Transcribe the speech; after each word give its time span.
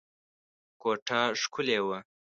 کوټه 0.81 1.19
ښکلې 1.41 1.79
وه. 1.87 1.97